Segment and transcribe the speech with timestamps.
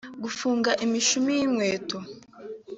[0.23, 1.97] Gufunga imishumi y'inkweto